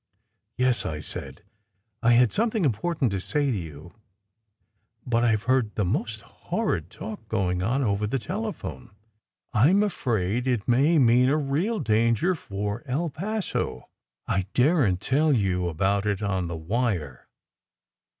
""Yes," 0.57 0.83
I 0.83 0.99
said. 0.99 1.43
"I 2.01 2.13
had 2.13 2.31
something 2.31 2.65
important 2.65 3.11
to 3.11 3.19
say 3.19 3.51
to 3.51 3.55
you, 3.57 3.93
but 5.05 5.23
I 5.23 5.35
ve 5.35 5.43
heard 5.45 5.75
the 5.75 5.85
most 5.85 6.21
horrid 6.21 6.89
talk 6.89 7.27
going 7.27 7.61
on 7.61 7.83
over 7.83 8.07
the 8.07 8.17
telephone. 8.17 8.89
I 9.53 9.69
m 9.69 9.83
afraid 9.83 10.47
it 10.47 10.67
may 10.67 10.97
mean 10.97 11.29
a 11.29 11.37
real 11.37 11.77
danger 11.79 12.33
for 12.33 12.81
El 12.87 13.11
Paso. 13.11 13.89
I 14.25 14.47
daren 14.55 14.97
t 14.97 15.07
tell 15.07 15.33
you 15.33 15.67
about 15.67 16.07
it 16.07 16.23
on 16.23 16.47
the 16.47 16.57
wire. 16.57 17.27